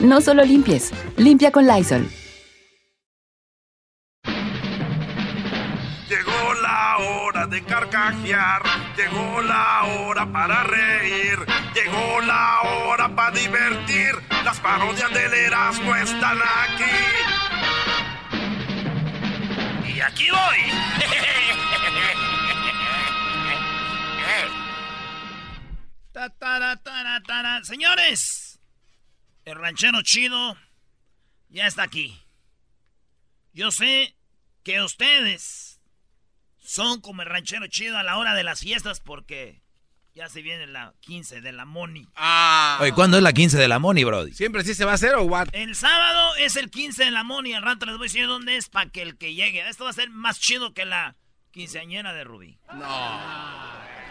[0.00, 2.08] No solo limpies, limpia con Lysol.
[6.08, 8.62] Llegó la hora de carcajear,
[8.96, 11.38] llegó la hora para reír,
[11.74, 14.14] llegó la hora para divertir.
[14.44, 16.84] Las parodias del Erasmo están aquí.
[19.94, 20.58] Y aquí voy.
[27.62, 28.45] Señores,
[29.46, 30.56] el ranchero chido
[31.48, 32.20] ya está aquí.
[33.54, 34.14] Yo sé
[34.64, 35.80] que ustedes
[36.58, 39.62] son como el ranchero chido a la hora de las fiestas porque
[40.14, 42.08] ya se viene la 15 de la Moni.
[42.16, 42.78] Ah.
[42.80, 44.32] Oye, ¿cuándo es la 15 de la Moni, Brody?
[44.32, 45.48] ¿Siempre sí se va a hacer o what?
[45.52, 47.54] El sábado es el 15 de la Moni.
[47.54, 49.66] Al rato les voy a decir dónde es para que el que llegue.
[49.68, 51.14] Esto va a ser más chido que la
[51.52, 52.58] quinceañera de Rubí.
[52.74, 53.20] No.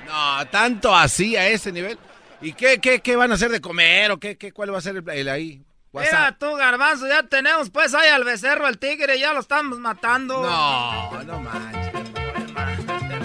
[0.05, 1.99] No, tanto así a ese nivel.
[2.41, 4.81] ¿Y qué, qué, qué van a hacer de comer o qué, qué cuál va a
[4.81, 5.63] ser el, el ahí?
[5.93, 6.39] Mira WhatsApp.
[6.39, 10.41] tú, garbanzo, ya tenemos pues ahí al becerro, el tigre, ya lo estamos matando.
[10.41, 11.93] No, no manches.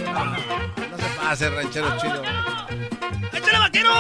[0.05, 2.23] No, no se pase, ranchero chido.
[3.33, 3.93] ¡Échale, vaquero!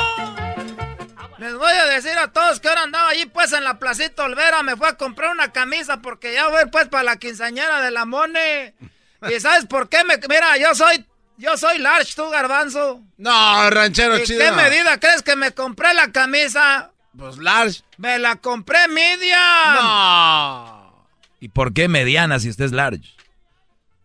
[1.38, 4.62] Les voy a decir a todos que ahora andaba allí pues en la placita Olvera,
[4.62, 8.04] me fue a comprar una camisa porque ya voy pues para la quinceañera de la
[8.04, 8.75] Mone.
[9.22, 10.16] ¿Y sabes por qué me...
[10.28, 11.06] Mira, yo soy...
[11.41, 13.01] Yo soy large, tú, garbanzo.
[13.17, 14.41] No, ranchero ¿Y chido.
[14.41, 16.91] qué medida crees que me compré la camisa?
[17.17, 17.81] Pues large.
[17.97, 19.39] Me la compré medium.
[19.75, 21.06] No.
[21.41, 23.17] ¿Y por qué mediana si usted es large?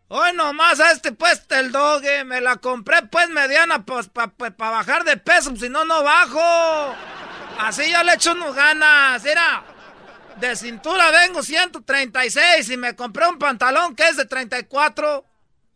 [0.07, 5.03] Hoy nomás a este pues el doge, me la compré pues mediana pues para bajar
[5.03, 6.95] de peso, si no, no bajo.
[7.59, 9.61] Así ya le echo unos ganas, mira.
[10.37, 15.25] De cintura vengo 136 y me compré un pantalón que es de 34.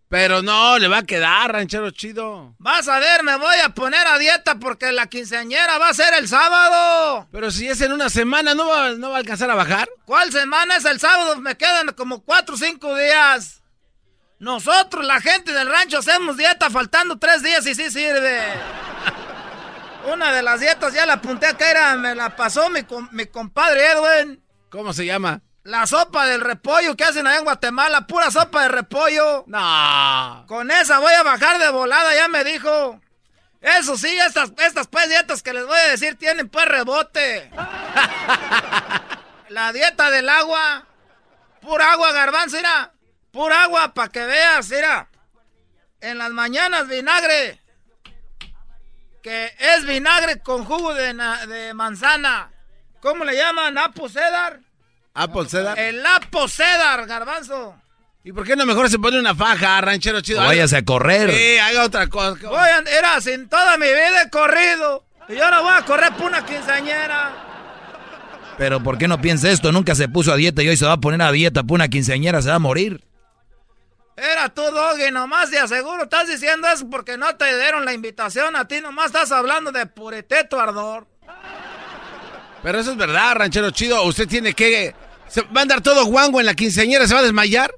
[0.09, 2.56] Pero no, le va a quedar, ranchero chido.
[2.58, 6.16] Vas a ver, me voy a poner a dieta porque la quinceañera va a ser
[6.16, 7.28] el sábado.
[7.31, 9.88] Pero si es en una semana, ¿no va, no va a alcanzar a bajar?
[10.06, 11.40] ¿Cuál semana es el sábado?
[11.40, 13.62] Me quedan como 4 o 5 días.
[14.40, 18.42] Nosotros, la gente del rancho, hacemos dieta faltando 3 días y sí sirve.
[20.12, 24.44] Una de las dietas ya la apunté acá, era, me la pasó mi compadre Edwin.
[24.72, 25.44] ¿Cómo se llama?
[25.69, 29.44] La sopa del repollo que hacen allá en Guatemala, pura sopa de repollo.
[29.46, 30.44] No.
[30.47, 33.00] Con esa voy a bajar de volada, ya me dijo.
[33.62, 37.52] Eso sí, estas, estas pues dietas que les voy a decir tienen pues rebote.
[39.50, 40.88] La dieta del agua.
[41.62, 42.91] Pura agua, garbanzo, mira.
[43.31, 45.07] Pura agua para que veas, mira.
[46.01, 47.62] En las mañanas vinagre.
[49.22, 52.51] Que es vinagre con jugo de, de manzana.
[53.01, 53.78] ¿Cómo le llaman?
[53.78, 54.62] ¿Apo cedar?
[55.14, 55.78] Apple Cedar.
[55.78, 57.75] El apo cedar, garbanzo.
[58.24, 60.42] ¿Y por qué no mejor se pone una faja, ranchero chido?
[60.42, 61.31] O váyase a correr.
[61.31, 62.47] Sí, haga otra cosa.
[62.47, 65.06] Voy a, era sin toda mi vida he corrido.
[65.30, 67.50] Y yo no voy a correr por una quinceañera.
[68.58, 69.72] Pero ¿por qué no piensa esto?
[69.72, 71.88] Nunca se puso a dieta y hoy se va a poner a dieta por una
[71.88, 73.03] quinceañera, se va a morir.
[74.18, 78.58] Era tú, Doggy, nomás de aseguro estás diciendo eso porque no te dieron la invitación
[78.58, 81.08] a ti, nomás estás hablando de pureteto ardor.
[82.64, 84.03] Pero eso es verdad, ranchero chido.
[84.03, 84.96] Usted tiene que...
[85.28, 87.08] ¿Se va a andar todo guango en la quinceañera?
[87.08, 87.74] ¿Se va a desmayar?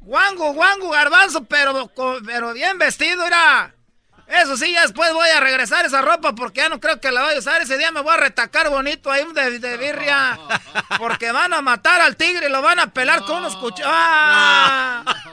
[0.00, 1.90] Guango, guango, garbanzo, pero,
[2.24, 3.74] pero bien vestido, era.
[4.28, 7.22] Eso sí, ya después voy a regresar esa ropa porque ya no creo que la
[7.22, 7.62] vaya a usar.
[7.62, 10.38] Ese día me voy a retacar bonito ahí de, de birria.
[10.98, 13.88] Porque van a matar al tigre y lo van a pelar con unos cuchillos.
[13.92, 15.04] ¡Ah!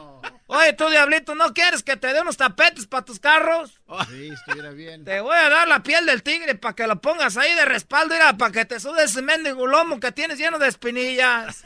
[0.56, 3.80] Oye, tú, diablito, ¿no quieres que te dé unos tapetes para tus carros?
[4.10, 5.04] Sí, estuviera bien.
[5.04, 8.14] Te voy a dar la piel del tigre para que lo pongas ahí de respaldo,
[8.14, 11.64] mira, para que te sude ese mendigo lomo que tienes lleno de espinillas.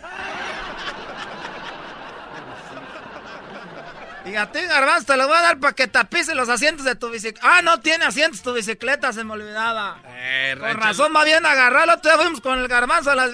[4.26, 6.96] Y a ti, garbanzo, te lo voy a dar para que tapices los asientos de
[6.96, 7.48] tu bicicleta.
[7.50, 10.02] Ah, no tiene asientos tu bicicleta, se me olvidaba.
[10.06, 11.98] Eh, Con razón va bien agarrarlo.
[12.00, 13.32] Te fuimos con el garbanzo a las...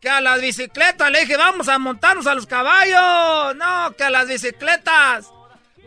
[0.00, 3.56] Que a las bicicletas le dije, vamos a montarnos a los caballos.
[3.56, 5.30] No, que a las bicicletas.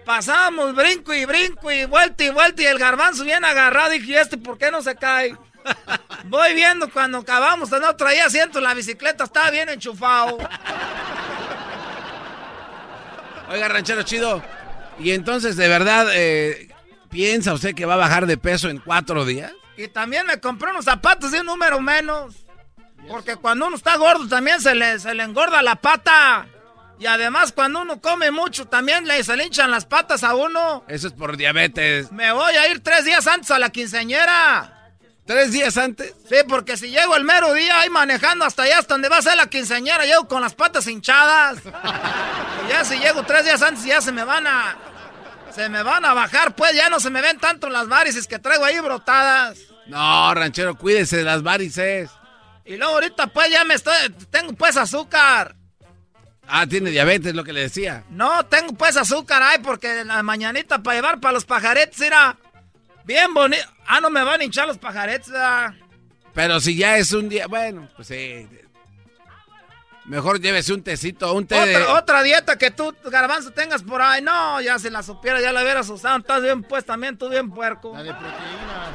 [0.05, 3.93] Pasamos brinco y brinco y vuelta y vuelta y el garbanzo bien agarrado.
[3.93, 5.37] Y dije, ¿este por qué no se cae?
[6.25, 10.37] Voy viendo cuando acabamos, no traía asiento en la bicicleta, estaba bien enchufado.
[13.49, 14.41] Oiga, ranchero chido.
[14.99, 16.69] Y entonces, ¿de verdad eh,
[17.09, 19.51] piensa usted que va a bajar de peso en cuatro días?
[19.77, 22.35] Y también me compré unos zapatos de un número menos.
[23.07, 26.47] Porque cuando uno está gordo también se le, se le engorda la pata.
[26.99, 30.83] Y además cuando uno come mucho también le, se le hinchan las patas a uno.
[30.87, 32.11] Eso es por diabetes.
[32.11, 34.77] Me voy a ir tres días antes a la quinceañera.
[35.25, 36.13] ¿Tres días antes?
[36.29, 39.21] Sí, porque si llego el mero día ahí manejando hasta allá, hasta donde va a
[39.21, 41.57] ser la quinceañera, llego con las patas hinchadas.
[42.65, 44.75] y ya si llego tres días antes ya se me van a...
[45.51, 48.39] Se me van a bajar, pues ya no se me ven tanto las varices que
[48.39, 49.57] traigo ahí brotadas.
[49.87, 52.09] No, ranchero, cuídese de las varices.
[52.65, 53.93] Y luego ahorita pues ya me estoy...
[54.29, 55.55] Tengo pues azúcar.
[56.47, 58.03] Ah, tiene diabetes, lo que le decía.
[58.09, 62.35] No, tengo pues azúcar, ay, porque la mañanita para llevar para los pajaretes era
[63.05, 63.63] bien bonito.
[63.87, 65.31] Ah, no me van a hinchar los pajaretes,
[66.33, 68.47] Pero si ya es un día, bueno, pues sí.
[70.05, 74.21] Mejor llévese un tecito, un té otra, otra dieta que tú, garbanzo, tengas por ahí.
[74.21, 76.17] No, ya si la supiera, ya la hubieras usado.
[76.17, 77.93] Estás bien pues también, tú bien puerco.
[77.93, 78.89] La de proteína.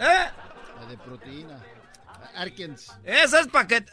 [0.00, 0.30] ¿Eh?
[0.80, 1.56] La de proteína.
[2.36, 2.92] Arkens.
[3.04, 3.84] Eso es para que,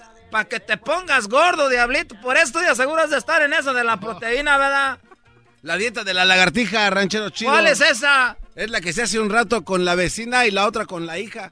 [0.50, 2.19] que te pongas gordo, diablito.
[2.22, 5.00] Por eso tú ya aseguras de estar en eso de la proteína, ¿verdad?
[5.62, 7.51] La dieta de la lagartija, ranchero chido.
[7.51, 8.38] ¿Cuál es esa?
[8.56, 11.19] Es la que se hace un rato con la vecina y la otra con la
[11.19, 11.51] hija.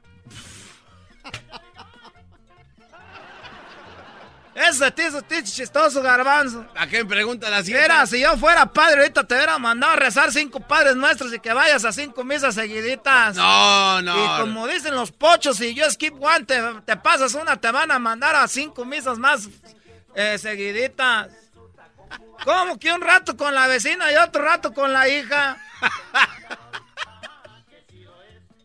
[4.55, 4.93] Ese
[5.31, 6.65] es chistoso, garbanzo.
[6.77, 8.07] ¿A qué me pregunta la señora?
[8.07, 11.51] si yo fuera padre, ahorita te hubiera mandado a rezar cinco padres nuestros y que
[11.51, 13.35] vayas a cinco misas seguiditas.
[13.35, 14.15] No, no.
[14.15, 17.99] Y como dicen los pochos, si yo skip one, te, pasas una, te van a
[17.99, 19.49] mandar a cinco misas más
[20.15, 21.31] eh, seguiditas.
[22.45, 25.57] ¿Cómo que un rato con la vecina y otro rato con la hija?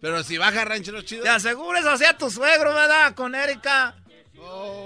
[0.01, 1.25] Pero si baja ranchero chido.
[1.25, 3.13] Te asegures hacia tu suegro, ¿verdad?
[3.15, 3.97] Con Erika.
[4.39, 4.80] Oh.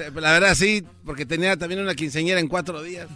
[0.00, 3.08] Eh, la verdad sí, porque tenía también una quinceñera en cuatro días.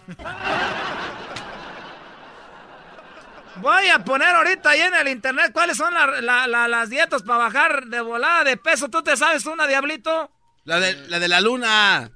[3.56, 8.00] Voy a poner ahorita ahí en el internet cuáles son las dietas para bajar de
[8.00, 8.88] volada de peso.
[8.88, 10.30] ¿Tú te sabes una, Diablito?
[10.64, 12.10] La de la, de la luna.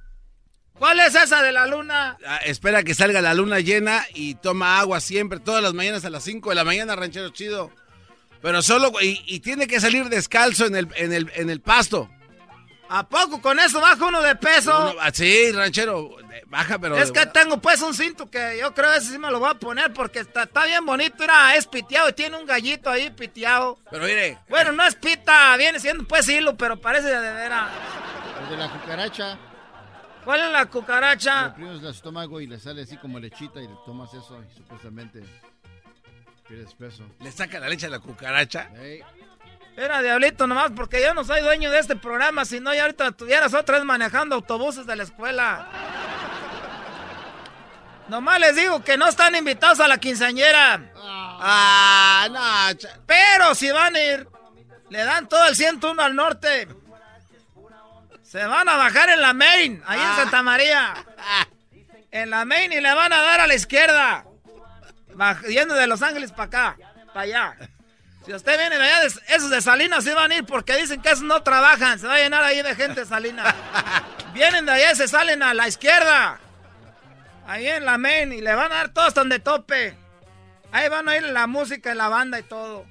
[0.73, 2.17] ¿Cuál es esa de la luna?
[2.25, 6.09] Ah, espera que salga la luna llena y toma agua siempre, todas las mañanas a
[6.09, 7.71] las 5 de la mañana, ranchero chido.
[8.41, 12.09] Pero solo, y, tiene que salir descalzo en el, en el, en el pasto.
[12.91, 14.95] ¿A poco con eso baja uno de peso?
[15.13, 16.97] Sí, ranchero, baja, pero...
[16.97, 19.51] Es que tengo pues un cinto que yo creo que ese sí me lo voy
[19.51, 23.11] a poner porque está, está bien bonito, era, es piteado y tiene un gallito ahí
[23.11, 23.77] piteado.
[23.91, 24.39] Pero mire...
[24.49, 27.69] Bueno, no es pita, viene siendo pues hilo, pero parece de veras.
[28.41, 29.37] El de la cucaracha.
[30.25, 31.41] ¿Cuál es la cucaracha?
[31.43, 34.57] Le oprimes el estómago y le sale así como lechita y le tomas eso y
[34.57, 35.23] supuestamente
[36.47, 37.03] pierdes peso.
[37.19, 38.71] ¿Le saca la leche a la cucaracha?
[39.79, 43.13] Era diablito nomás porque yo no soy dueño de este programa, si no ya ahorita
[43.13, 45.69] tuvieras otra vez manejando autobuses de la escuela.
[48.09, 50.81] Nomás les digo que no están invitados a la quinceañera.
[50.97, 52.89] Ah, no.
[53.05, 54.27] Pero si van a ir,
[54.89, 56.67] le dan todo el 101 al norte.
[58.21, 60.15] Se van a bajar en la main, ahí en ah.
[60.17, 60.93] Santa María.
[62.11, 64.25] En la main y le van a dar a la izquierda.
[65.47, 66.77] Yendo de Los Ángeles para acá,
[67.13, 67.55] para allá.
[68.25, 71.09] Si usted viene de allá, esos de Salinas sí van a ir porque dicen que
[71.09, 71.99] esos no trabajan.
[71.99, 73.55] Se va a llenar ahí de gente de Salinas.
[74.33, 76.39] Vienen de allá y se salen a la izquierda.
[77.47, 79.97] Ahí en la main y le van a dar todos donde tope.
[80.71, 82.85] Ahí van a ir la música y la banda y todo.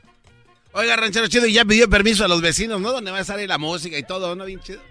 [0.73, 2.93] Oiga, ranchero chido, y ya pidió permiso a los vecinos, ¿no?
[2.93, 4.45] Donde va a salir la música y todo, ¿no?
[4.45, 4.83] Bien chido.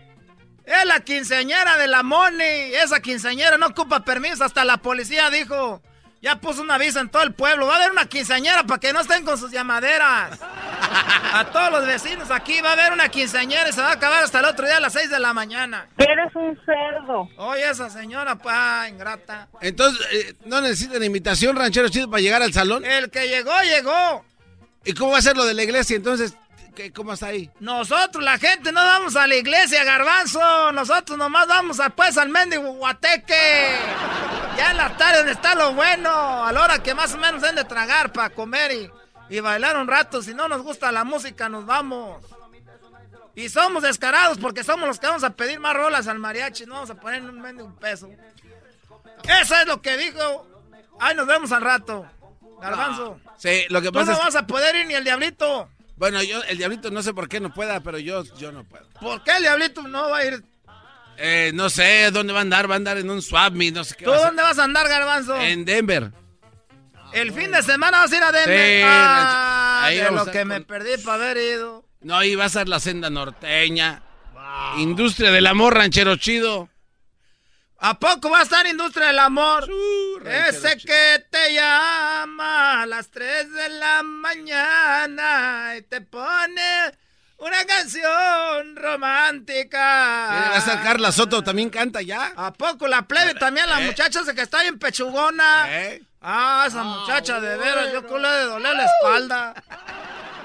[0.66, 2.44] Es la quinceañera de la Moni.
[2.44, 4.44] Esa quinceañera no ocupa permiso.
[4.44, 5.82] Hasta la policía dijo.
[6.22, 7.68] Ya puso una aviso en todo el pueblo.
[7.68, 10.40] Va a haber una quinceañera para que no estén con sus llamaderas.
[10.42, 14.24] A todos los vecinos aquí va a haber una quinceañera y se va a acabar
[14.24, 15.88] hasta el otro día a las 6 de la mañana.
[15.98, 17.30] Eres un cerdo.
[17.38, 19.48] Oye, esa señora, pues, ah, ingrata.
[19.62, 22.84] Entonces, eh, ¿no necesitan invitación, ranchero chido, para llegar al salón?
[22.86, 24.26] El que llegó, llegó.
[24.86, 26.36] ¿Y cómo va a ser lo de la iglesia entonces?
[26.96, 27.50] ¿Cómo está ahí?
[27.60, 30.72] Nosotros, la gente, no vamos a la iglesia, garbanzo.
[30.72, 33.76] Nosotros nomás vamos a, pues al mendigo guateque.
[34.58, 36.44] Ya en la tarde donde está lo bueno.
[36.44, 38.92] A la hora que más o menos den de tragar para comer y,
[39.30, 40.22] y bailar un rato.
[40.22, 42.24] Si no nos gusta la música, nos vamos.
[43.36, 46.66] Y somos descarados porque somos los que vamos a pedir más rolas al mariachi.
[46.66, 48.10] No vamos a poner un mendigo peso.
[49.24, 50.48] Eso es lo que dijo.
[51.00, 52.08] Ahí nos vemos al rato.
[52.60, 53.20] Garbanzo.
[53.38, 55.70] Sí, lo que pasa Tú no vas a poder ir ni el diablito.
[55.98, 58.88] Bueno, yo, el diablito no sé por qué no pueda, pero yo, yo no puedo.
[59.00, 60.44] ¿Por qué el diablito no va a ir?
[61.18, 63.84] Eh, no sé dónde va a andar, va a andar en un swap meet, no
[63.84, 64.06] sé qué.
[64.06, 65.36] ¿Tú va a dónde vas a andar, Garbanzo?
[65.42, 66.12] En Denver.
[67.14, 68.78] El fin de semana vas a ir a Denver.
[68.78, 71.86] Sí, ah, ahí de lo que me perdí para haber ido.
[72.02, 74.04] No, ahí va a ser la senda norteña.
[74.78, 76.70] Industria del amor, ranchero chido.
[77.80, 79.70] ¿A poco va a estar Industria del Amor?
[80.26, 80.94] Ese chido.
[80.94, 86.17] que te llama a las 3 de la mañana y te pone
[87.58, 90.46] una canción romántica.
[90.46, 92.34] Eh, Va a estar Carla Soto, también canta ya.
[92.36, 93.86] ¿A poco la plebe también, la Eh.
[93.88, 95.66] muchacha esa que está bien pechugona?
[95.70, 96.02] Eh.
[96.22, 99.54] Ah, esa muchacha de veras, yo creo le de doler la espalda.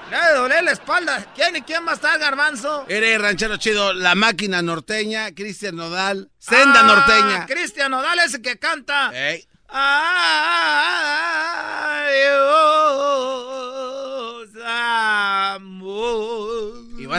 [0.09, 1.25] Le de doler la espalda.
[1.35, 2.85] ¿Quién y quién va a estar, Garbanzo?
[2.87, 7.45] Eres ranchero chido, la máquina norteña, Cristian Nodal, senda Ah, norteña.
[7.47, 9.11] Cristian Nodal, ese que canta.
[9.13, 9.47] Ey.
[9.75, 10.72] Adiós,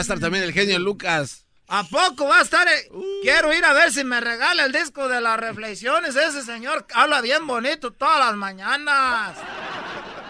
[0.05, 1.41] estar también el genio Lucas.
[1.67, 2.67] ¿A poco va a estar?
[2.67, 2.89] eh?
[3.23, 6.15] Quiero ir a ver si me regala el disco de las reflexiones.
[6.15, 9.35] Ese señor habla bien bonito todas las mañanas.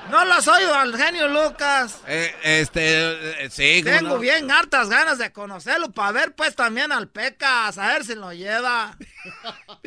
[0.10, 1.98] ¿No lo has oído al genio Lucas?
[2.08, 4.20] Eh, este, eh, sí, Tengo no.
[4.20, 8.32] bien hartas ganas de conocerlo para ver pues también al Pecas, a ver si lo
[8.32, 8.96] lleva.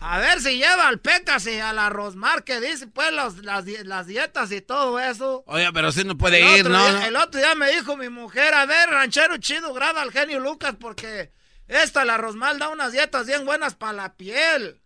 [0.00, 3.64] A ver si lleva al Pecas y a la Rosmar que dice pues los- las,
[3.66, 5.44] las dietas y todo eso.
[5.46, 6.78] Oiga, pero sí no puede El ir, ¿no?
[6.92, 10.40] día- el otro día me dijo mi mujer, a ver, ranchero chido, graba al genio
[10.40, 11.32] Lucas porque
[11.68, 14.80] esta, la Rosmal, da unas dietas bien buenas para la piel.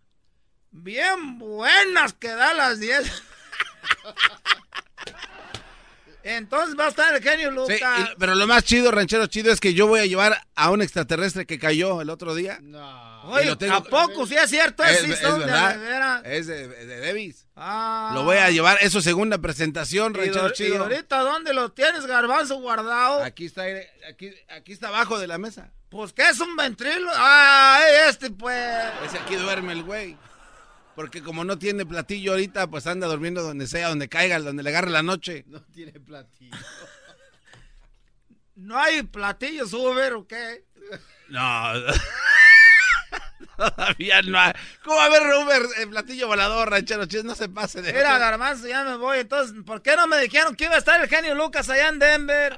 [0.71, 3.23] Bien buenas que da las dietas.
[6.23, 7.99] Entonces va a estar el genio Sí, Lucas.
[7.99, 10.81] y- pero lo más chido, ranchero chido, es que yo voy a llevar a un
[10.81, 12.59] extraterrestre que cayó el otro día.
[12.61, 13.21] No.
[13.23, 14.83] Oye, lo tengo- ¿a poco sí es cierto?
[14.83, 15.79] Es, Es, es son de verdad.
[15.79, 16.21] veras.
[16.25, 17.45] Es de, de Davis.
[17.55, 18.11] Ah.
[18.13, 20.83] Lo voy a llevar, es su segunda presentación, ¿Y, ranchero do- y chido.
[20.83, 23.23] ahorita dónde lo tienes, garbanzo, guardado?
[23.23, 23.63] Aquí está,
[24.09, 25.71] aquí, aquí está abajo de la mesa.
[25.89, 27.11] Pues que es un ventrilo.
[27.15, 28.55] Ay, este pues.
[29.05, 30.17] Ese aquí duerme el güey.
[30.95, 34.69] Porque como no tiene platillo ahorita, pues anda durmiendo donde sea, donde caiga, donde le
[34.69, 35.45] agarre la noche.
[35.47, 36.57] No tiene platillo.
[38.55, 40.65] ¿No hay platillos Uber o qué?
[41.29, 41.73] No.
[43.57, 44.53] Todavía no hay.
[44.83, 47.23] ¿Cómo va a haber Uber, eh, platillo volador, ranchero chido?
[47.23, 47.93] No se pase de...
[47.93, 49.19] Mira, garbanzo, ya me voy.
[49.19, 51.99] Entonces, ¿por qué no me dijeron que iba a estar el genio Lucas allá en
[51.99, 52.57] Denver?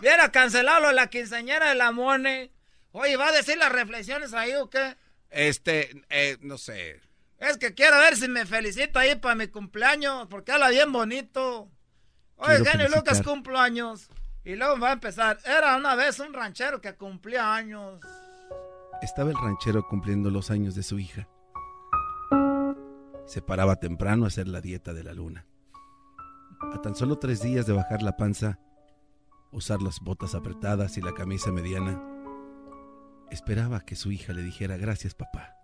[0.00, 2.52] Hubiera cancelado la quinceañera de la Mone.
[2.92, 4.96] Oye, ¿va a decir las reflexiones ahí o qué?
[5.30, 7.00] Este, eh, no sé.
[7.42, 11.68] Es que quiero ver si me felicita ahí para mi cumpleaños, porque habla bien bonito.
[12.36, 13.24] Oye, genio Lucas felicitar.
[13.24, 14.08] cumple años.
[14.44, 15.40] Y luego va a empezar.
[15.44, 17.98] Era una vez un ranchero que cumplía años.
[19.02, 21.28] Estaba el ranchero cumpliendo los años de su hija.
[23.26, 25.44] Se paraba temprano a hacer la dieta de la luna.
[26.72, 28.60] A tan solo tres días de bajar la panza,
[29.50, 32.00] usar las botas apretadas y la camisa mediana,
[33.32, 35.56] esperaba que su hija le dijera gracias papá.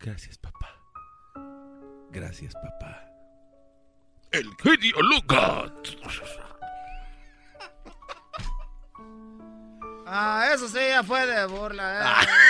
[0.00, 0.68] Gracias papá.
[2.10, 3.06] Gracias papá.
[4.32, 5.72] El genio Lucas.
[10.06, 12.00] Ah, eso sí, ya fue de burla.
[12.02, 12.49] Ah.